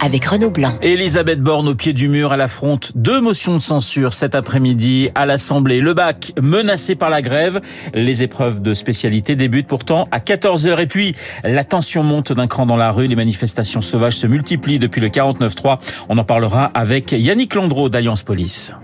[0.00, 0.70] avec Renaud Blanc.
[0.82, 5.26] Elisabeth Borne au pied du mur, à affronte deux motions de censure cet après-midi à
[5.26, 5.80] l'Assemblée.
[5.80, 7.60] Le bac menacé par la grève.
[7.94, 10.80] Les épreuves de spécialité débutent pourtant à 14h.
[10.80, 13.06] Et puis, la tension monte d'un cran dans la rue.
[13.06, 15.78] Les manifestations sauvages se multiplient depuis le 49-3.
[16.08, 18.74] On en parlera avec Yannick Landreau d'Alliance Police.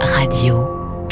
[0.00, 0.65] Radio.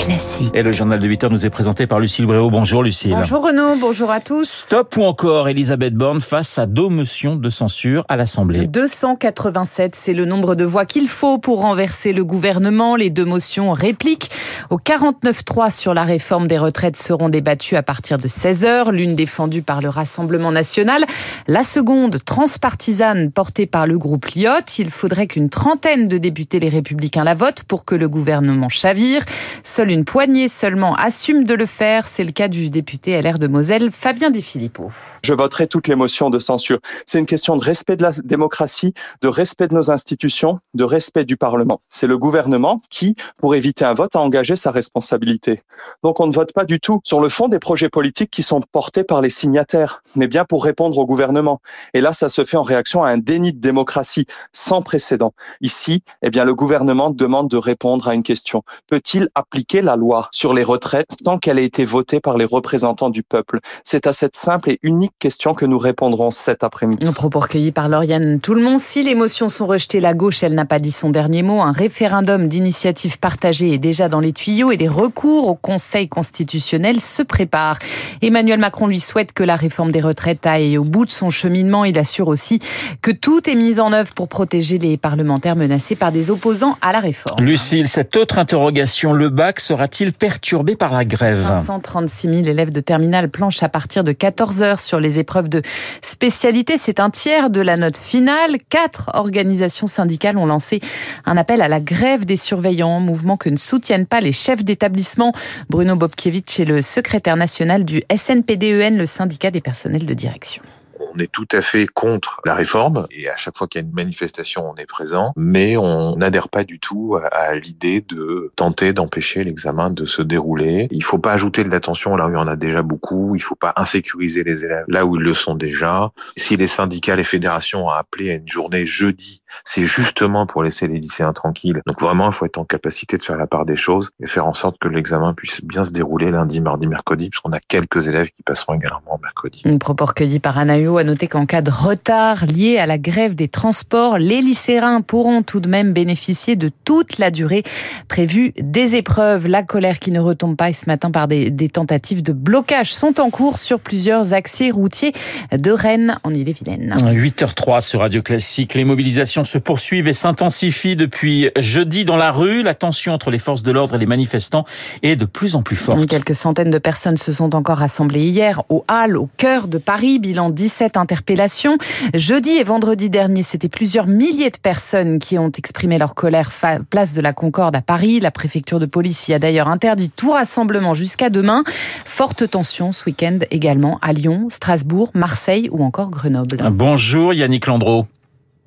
[0.05, 0.51] Classique.
[0.53, 2.51] Et le journal de 8 heures nous est présenté par Lucille Bréau.
[2.51, 3.13] Bonjour Lucille.
[3.13, 4.47] Bonjour Renaud, bonjour à tous.
[4.47, 8.67] Stop ou encore Elisabeth Borne face à deux motions de censure à l'Assemblée?
[8.67, 12.97] 287, c'est le nombre de voix qu'il faut pour renverser le gouvernement.
[12.97, 14.31] Les deux motions répliquent
[14.69, 18.91] au 49-3 sur la réforme des retraites seront débattues à partir de 16h.
[18.91, 21.07] L'une défendue par le Rassemblement national,
[21.49, 24.79] la seconde transpartisane portée par le groupe Lyotte.
[24.79, 29.23] Il faudrait qu'une trentaine de députés les républicains la votent pour que le gouvernement chavire.
[29.63, 32.07] Seule une poignée seulement assume de le faire.
[32.07, 34.91] C'est le cas du député LR de Moselle, Fabien Di Filippo.
[35.23, 36.81] Je voterai toutes les motions de censure.
[37.07, 38.93] C'est une question de respect de la démocratie,
[39.23, 41.81] de respect de nos institutions, de respect du Parlement.
[41.89, 45.63] C'est le gouvernement qui, pour éviter un vote, a engagé sa responsabilité.
[46.03, 48.61] Donc on ne vote pas du tout sur le fond des projets politiques qui sont
[48.73, 51.61] portés par les signataires, mais bien pour répondre au gouvernement.
[51.95, 55.35] Et là, ça se fait en réaction à un déni de démocratie sans précédent.
[55.61, 58.65] Ici, eh bien, le gouvernement demande de répondre à une question.
[58.89, 63.11] Peut-il appliquer la loi sur les retraites tant qu'elle a été votée par les représentants
[63.11, 67.07] du peuple C'est à cette simple et unique question que nous répondrons cet après-midi.
[67.07, 68.81] Un propos recueilli par Lauriane Tout-le-monde.
[68.81, 71.61] Si les motions sont rejetées, la gauche, elle n'a pas dit son dernier mot.
[71.61, 77.01] Un référendum d'initiative partagée est déjà dans les tuyaux et des recours au Conseil constitutionnel
[77.01, 77.79] se préparent.
[78.23, 81.85] Emmanuel Macron lui souhaite que la réforme des retraites aille au bout de son cheminement.
[81.85, 82.59] Il assure aussi
[83.03, 86.93] que tout est mis en œuvre pour protéger les parlementaires menacés par des opposants à
[86.93, 87.45] la réforme.
[87.45, 92.79] Lucille, cette autre interrogation, le bac sera-t-il perturbé par la grève 536 000 élèves de
[92.79, 95.63] terminale planchent à partir de 14 heures sur les épreuves de
[96.01, 96.79] spécialité.
[96.79, 98.59] C'est un tiers de la note finale.
[98.69, 100.81] Quatre organisations syndicales ont lancé
[101.27, 105.33] un appel à la grève des surveillants, mouvement que ne soutiennent pas les chefs d'établissement.
[105.69, 110.63] Bruno Bobkiewicz est le secrétaire national du SNPDEN, le syndicat des personnels de direction
[111.01, 113.87] on est tout à fait contre la réforme et à chaque fois qu'il y a
[113.87, 118.93] une manifestation, on est présent, mais on n'adhère pas du tout à, l'idée de tenter
[118.93, 120.89] d'empêcher l'examen de se dérouler.
[120.91, 123.41] Il faut pas ajouter de l'attention là où il y en a déjà beaucoup, il
[123.41, 126.13] faut pas insécuriser les élèves là où ils le sont déjà.
[126.37, 130.87] Si les syndicats, les fédérations ont appelé à une journée jeudi, c'est justement pour laisser
[130.87, 131.81] les lycéens tranquilles.
[131.87, 134.47] Donc vraiment, il faut être en capacité de faire la part des choses et faire
[134.47, 138.29] en sorte que l'examen puisse bien se dérouler lundi, mardi, mercredi, puisqu'on a quelques élèves
[138.29, 139.63] qui passeront également mercredi.
[139.65, 140.05] Une propos
[140.43, 144.43] par Anaïo a noté qu'en cas de retard lié à la grève des transports, les
[144.43, 147.63] lycéens pourront tout de même bénéficier de toute la durée
[148.09, 149.47] prévue des épreuves.
[149.47, 152.93] La colère qui ne retombe pas et ce matin par des, des tentatives de blocage
[152.93, 155.13] sont en cours sur plusieurs accès routiers
[155.53, 156.95] de Rennes en Ille-et-Vilaine.
[156.99, 158.75] 8h03 sur Radio Classique.
[158.75, 162.63] Les mobilisations se poursuivent et s'intensifient depuis jeudi dans la rue.
[162.63, 164.67] La tension entre les forces de l'ordre et les manifestants
[165.03, 166.07] est de plus en plus forte.
[166.07, 170.19] Quelques centaines de personnes se sont encore rassemblées hier au Halles, au cœur de Paris.
[170.19, 171.79] Bilan 17 interpellations.
[172.15, 176.51] Jeudi et vendredi dernier, c'était plusieurs milliers de personnes qui ont exprimé leur colère
[176.91, 178.19] place de la Concorde à Paris.
[178.19, 181.63] La préfecture de police y a d'ailleurs interdit tout rassemblement jusqu'à demain.
[182.05, 186.57] Forte tension ce week-end également à Lyon, Strasbourg, Marseille ou encore Grenoble.
[186.73, 188.09] Bonjour Yannick Landreau.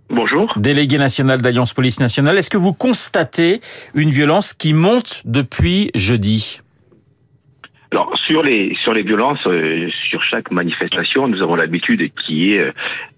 [0.09, 0.53] Bonjour.
[0.55, 3.59] Délégué national d'Alliance Police Nationale, est-ce que vous constatez
[3.93, 6.61] une violence qui monte depuis jeudi?
[7.91, 12.53] Alors sur les sur les violences, euh, sur chaque manifestation, nous avons l'habitude qu'il y
[12.53, 12.71] ait euh,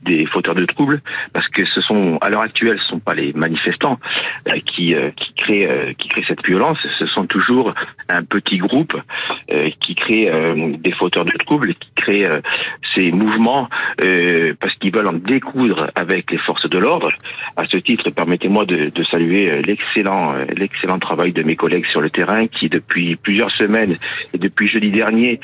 [0.03, 1.01] des fauteurs de troubles,
[1.33, 3.99] parce que ce sont à l'heure actuelle, ce sont pas les manifestants
[4.47, 7.73] euh, qui qui créent qui créent cette violence, ce sont toujours
[8.09, 8.95] un petit groupe
[9.79, 10.31] qui crée
[10.79, 12.25] des fauteurs de troubles, qui crée
[12.95, 13.67] ces mouvements
[14.59, 17.09] parce qu'ils veulent en découdre avec les forces de l'ordre.
[17.55, 22.09] À ce titre, permettez-moi de, de saluer l'excellent l'excellent travail de mes collègues sur le
[22.09, 23.97] terrain qui depuis plusieurs semaines
[24.33, 25.39] et depuis jeudi dernier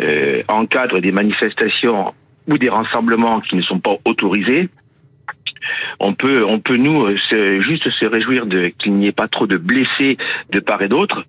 [0.00, 2.14] euh, encadre des manifestations
[2.48, 4.68] ou des rassemblements qui ne sont pas autorisés,
[6.00, 9.46] on peut, on peut nous euh, juste se réjouir de qu'il n'y ait pas trop
[9.46, 10.16] de blessés
[10.50, 11.24] de part et d'autre,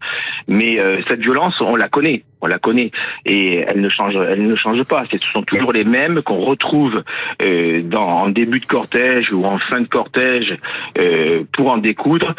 [0.47, 2.91] mais euh, cette violence, on la connaît on la connaît
[3.25, 5.06] et elle ne change, elle ne change pas.
[5.12, 7.03] Ce sont toujours les mêmes qu'on retrouve
[7.41, 10.56] euh, en début de cortège ou en fin de cortège
[11.53, 12.35] pour en découdre.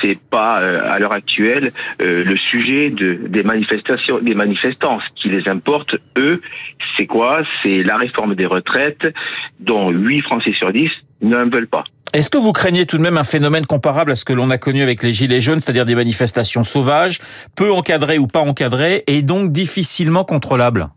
[0.00, 5.00] C'est pas à l'heure actuelle le sujet de, des manifestations, des manifestants.
[5.00, 6.40] Ce qui les importe, eux,
[6.96, 7.42] c'est quoi?
[7.62, 9.12] C'est la réforme des retraites,
[9.58, 10.90] dont 8 Français sur 10
[11.28, 11.84] n'ont veulent pas.
[12.12, 14.58] Est-ce que vous craignez tout de même un phénomène comparable à ce que l'on a
[14.58, 17.18] connu avec les Gilets jaunes, c'est-à-dire des manifestations sauvages,
[17.56, 20.88] peu encadrées ou pas encadrées, et donc difficilement contrôlables?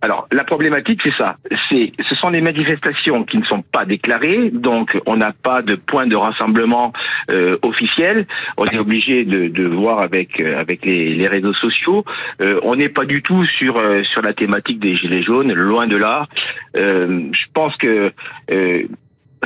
[0.00, 1.36] Alors, la problématique, c'est ça.
[1.68, 5.74] C'est, ce sont des manifestations qui ne sont pas déclarées, donc on n'a pas de
[5.74, 6.92] point de rassemblement
[7.32, 8.26] euh, officiel.
[8.56, 12.04] On est obligé de, de voir avec euh, avec les, les, réseaux sociaux.
[12.40, 15.96] Euh, on n'est pas du tout sur sur la thématique des gilets jaunes, loin de
[15.96, 16.28] là.
[16.76, 18.12] Euh, je pense que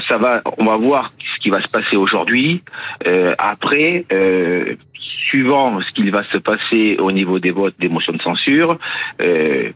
[0.08, 2.62] ça va, on va voir ce qui va se passer aujourd'hui.
[3.38, 4.04] après
[5.32, 8.78] suivant ce qu'il va se passer au niveau des votes des motions de censure,
[9.22, 9.70] euh,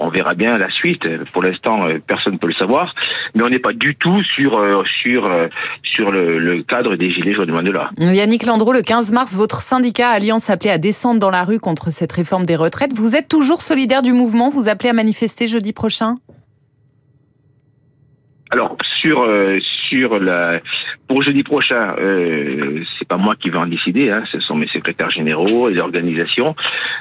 [0.00, 1.06] on verra bien la suite.
[1.32, 2.94] Pour l'instant, euh, personne ne peut le savoir,
[3.34, 5.48] mais on n'est pas du tout sur euh, sur euh,
[5.82, 7.90] sur le, cadre des gilets jaunes de là.
[7.98, 11.90] Yannick Landreau, le 15 mars, votre syndicat Alliance appelait à descendre dans la rue contre
[11.90, 12.94] cette réforme des retraites.
[12.94, 14.48] Vous êtes toujours solidaire du mouvement?
[14.48, 16.16] Vous appelez à manifester jeudi prochain?
[18.50, 19.26] Alors sur
[19.90, 20.60] sur la
[21.10, 24.68] pour jeudi prochain, euh, c'est pas moi qui vais en décider, hein, ce sont mes
[24.68, 26.54] secrétaires généraux, les organisations.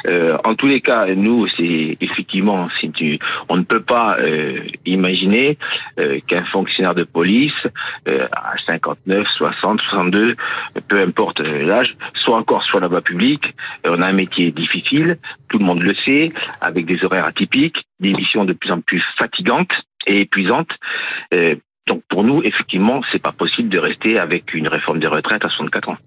[0.08, 3.20] Euh, en tous les cas, nous, c'est effectivement, tu,
[3.50, 5.60] on ne peut pas euh, imaginer
[6.00, 7.54] euh, qu'un fonctionnaire de police
[8.10, 10.36] euh, à 59, 60, 62,
[10.88, 13.54] peu importe l'âge, soit encore soit la voie publique.
[13.88, 15.20] On a un métier difficile,
[15.50, 16.32] tout le monde le sait,
[16.62, 19.74] avec des horaires atypiques, des missions de plus en plus fatigantes
[20.10, 20.72] et épuisantes.
[21.88, 25.50] Donc pour nous, effectivement, c'est pas possible de rester avec une réforme des retraites à
[25.50, 25.98] 64 ans.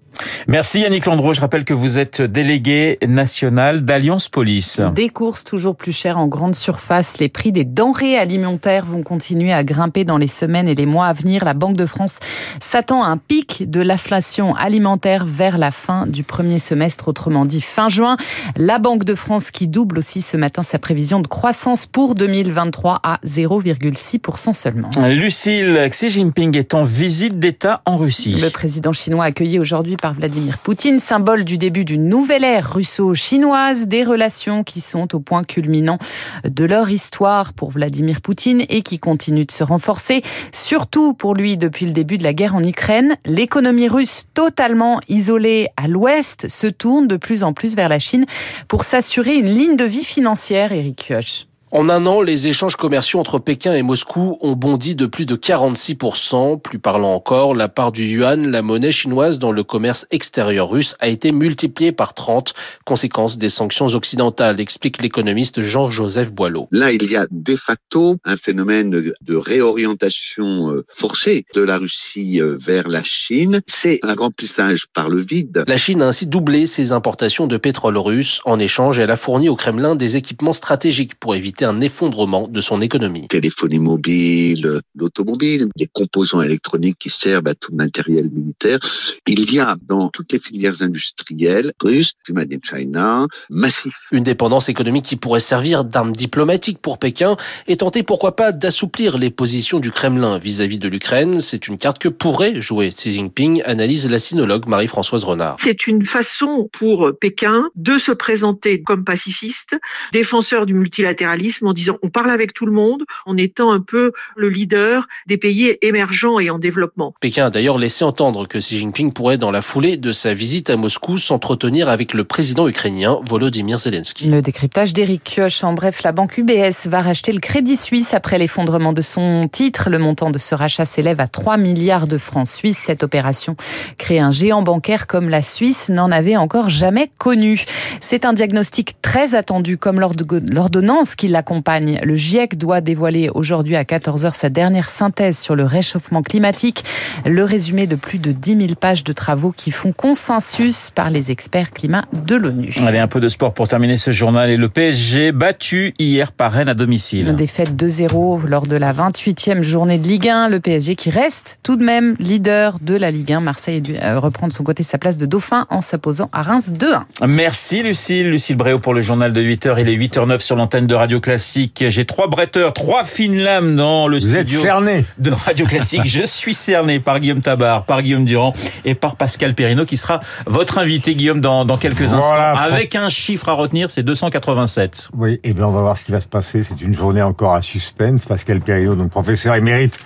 [0.47, 1.33] Merci Yannick Landreau.
[1.33, 4.81] Je rappelle que vous êtes délégué national d'Alliance Police.
[4.93, 7.17] Des courses toujours plus chères en grande surface.
[7.19, 11.07] Les prix des denrées alimentaires vont continuer à grimper dans les semaines et les mois
[11.07, 11.45] à venir.
[11.45, 12.19] La Banque de France
[12.59, 17.61] s'attend à un pic de l'inflation alimentaire vers la fin du premier semestre, autrement dit
[17.61, 18.17] fin juin.
[18.55, 22.99] La Banque de France qui double aussi ce matin sa prévision de croissance pour 2023
[23.03, 24.89] à 0,6% seulement.
[25.07, 28.37] Lucille Xi Jinping est en visite d'État en Russie.
[28.41, 33.87] Le président chinois accueilli aujourd'hui par Vladimir Poutine, symbole du début d'une nouvelle ère russo-chinoise,
[33.87, 35.97] des relations qui sont au point culminant
[36.43, 40.21] de leur histoire pour Vladimir Poutine et qui continuent de se renforcer,
[40.51, 43.15] surtout pour lui depuis le début de la guerre en Ukraine.
[43.23, 48.25] L'économie russe totalement isolée à l'ouest se tourne de plus en plus vers la Chine
[48.67, 51.52] pour s'assurer une ligne de vie financière, Eric Kioch.
[51.75, 55.35] En un an, les échanges commerciaux entre Pékin et Moscou ont bondi de plus de
[55.35, 56.61] 46%.
[56.61, 60.95] Plus parlant encore, la part du yuan, la monnaie chinoise dans le commerce extérieur russe,
[60.99, 62.53] a été multipliée par 30,
[62.85, 66.67] conséquence des sanctions occidentales, explique l'économiste Jean-Joseph Boileau.
[66.69, 72.39] Là, il y a de facto un phénomène de réorientation euh, forcée de la Russie
[72.39, 73.63] euh, vers la Chine.
[73.65, 75.63] C'est un remplissage par le vide.
[75.67, 78.41] La Chine a ainsi doublé ses importations de pétrole russe.
[78.45, 82.61] En échange, elle a fourni au Kremlin des équipements stratégiques pour éviter un effondrement de
[82.61, 83.27] son économie.
[83.27, 88.79] Téléphonie mobile, l'automobile, des composants électroniques qui servent à tout le matériel militaire.
[89.27, 93.95] Il y a dans toutes les filières industrielles russes, du Made in China, massif.
[94.11, 97.35] Une dépendance économique qui pourrait servir d'arme diplomatique pour Pékin
[97.67, 101.39] et tenter pourquoi pas d'assouplir les positions du Kremlin vis-à-vis de l'Ukraine.
[101.39, 105.57] C'est une carte que pourrait jouer Xi Jinping, analyse la sinologue Marie-Françoise Renard.
[105.59, 109.77] C'est une façon pour Pékin de se présenter comme pacifiste,
[110.11, 114.11] défenseur du multilatéralisme en disant on parle avec tout le monde en étant un peu
[114.35, 117.13] le leader des pays émergents et en développement.
[117.19, 120.69] Pékin a d'ailleurs laissé entendre que Xi Jinping pourrait, dans la foulée de sa visite
[120.69, 124.27] à Moscou, s'entretenir avec le président ukrainien Volodymyr Zelensky.
[124.27, 125.63] Le décryptage d'Éric Kioch.
[125.63, 129.89] En bref, la banque UBS va racheter le Crédit Suisse après l'effondrement de son titre.
[129.89, 132.77] Le montant de ce rachat s'élève à 3 milliards de francs suisses.
[132.77, 133.55] Cette opération
[133.97, 137.63] crée un géant bancaire comme la Suisse n'en avait encore jamais connu.
[138.01, 141.99] C'est un diagnostic très attendu comme l'ordonnance qui l'accompagne.
[142.03, 146.85] Le GIEC doit dévoiler aujourd'hui à 14h sa dernière synthèse sur le réchauffement climatique,
[147.25, 151.31] le résumé de plus de 10 000 pages de travaux qui font consensus par les
[151.31, 152.73] experts climat de l'ONU.
[152.87, 154.49] Allez, un peu de sport pour terminer ce journal.
[154.51, 157.35] Et le PSG battu hier par Rennes à domicile.
[157.35, 160.47] Défaite 2-0 lors de la 28e journée de Ligue 1.
[160.47, 163.41] Le PSG qui reste tout de même leader de la Ligue 1.
[163.41, 167.27] Marseille euh, reprend de son côté sa place de dauphin en s'opposant à Reims 2-1.
[167.27, 168.29] Merci Lucille.
[168.29, 169.75] Lucille Bréau pour le journal de 8h.
[169.79, 171.32] Il est 8h09 sur l'antenne de Radio Classique.
[171.37, 175.05] J'ai trois bretteurs, trois fines lames dans le Vous studio cerné.
[175.17, 176.01] de Radio Classique.
[176.05, 178.53] Je suis cerné par Guillaume Tabar, par Guillaume Durand
[178.85, 182.73] et par Pascal Perrino qui sera votre invité, Guillaume, dans, dans quelques Voilà, instants.
[182.73, 185.09] Avec un chiffre à retenir, c'est 287.
[185.15, 186.63] Oui, et bien on va voir ce qui va se passer.
[186.63, 188.25] C'est une journée encore à suspense.
[188.25, 189.99] Pascal Perrineau, donc professeur émérite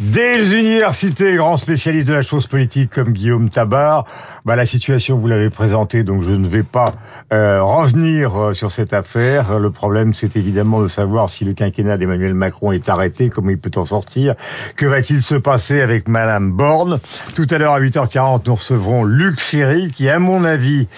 [0.00, 4.06] Des universités, grand spécialiste de la chose politique comme Guillaume Tabar,
[4.44, 6.92] bah, la situation vous l'avez présentée, donc je ne vais pas
[7.32, 9.58] euh, revenir euh, sur cette affaire.
[9.58, 13.58] Le problème, c'est évidemment de savoir si le quinquennat d'Emmanuel Macron est arrêté, comment il
[13.58, 14.34] peut en sortir,
[14.76, 17.00] que va-t-il se passer avec Madame Borne?
[17.34, 20.88] Tout à l'heure à 8h40, nous recevrons Luc Ferry, qui, à mon avis,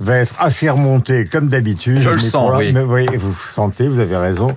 [0.00, 2.00] va être assez remonté comme d'habitude.
[2.00, 2.72] Je le sens, oui.
[2.72, 3.06] Mais, oui.
[3.16, 4.48] Vous sentez, vous avez raison.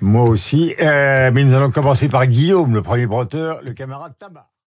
[0.00, 0.74] Moi aussi.
[0.80, 4.46] Euh, mais nous allons commencer par Guillaume, le premier breton le camarade Tabac.